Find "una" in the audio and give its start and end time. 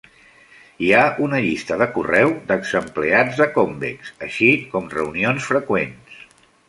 1.25-1.41